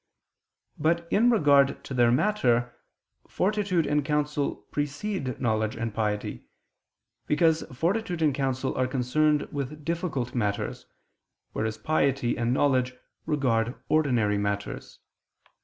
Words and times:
But 0.79 1.07
in 1.11 1.29
regard 1.29 1.83
to 1.83 1.93
their 1.93 2.11
matter, 2.11 2.73
fortitude 3.27 3.85
and 3.85 4.03
counsel 4.03 4.55
precede 4.71 5.39
knowledge 5.39 5.75
and 5.75 5.93
piety: 5.93 6.47
because 7.27 7.61
fortitude 7.71 8.19
and 8.23 8.33
counsel 8.33 8.73
are 8.75 8.87
concerned 8.87 9.43
with 9.51 9.85
difficult 9.85 10.33
matters, 10.33 10.87
whereas 11.53 11.77
piety 11.77 12.35
and 12.35 12.51
knowledge 12.51 12.95
regard 13.27 13.75
ordinary 13.89 14.39
matters. 14.39 14.97